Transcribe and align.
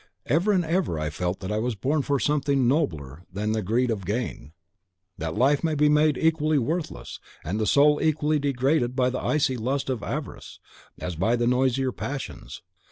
Ever 0.25 0.51
and 0.51 0.65
ever 0.65 0.97
I 0.97 1.11
felt 1.11 1.41
that 1.41 1.51
I 1.51 1.59
was 1.59 1.75
born 1.75 2.01
for 2.01 2.19
something 2.19 2.67
nobler 2.67 3.21
than 3.31 3.51
the 3.51 3.61
greed 3.61 3.91
of 3.91 4.03
gain, 4.03 4.51
that 5.19 5.35
life 5.35 5.63
may 5.63 5.75
be 5.75 5.89
made 5.89 6.17
equally 6.17 6.57
worthless, 6.57 7.19
and 7.45 7.59
the 7.59 7.67
soul 7.67 7.99
equally 8.01 8.39
degraded 8.39 8.95
by 8.95 9.11
the 9.11 9.19
icy 9.23 9.57
lust 9.57 9.91
of 9.91 10.01
avarice, 10.01 10.57
as 10.99 11.15
by 11.15 11.35
the 11.35 11.45
noisier 11.45 11.91
passions. 11.91 12.63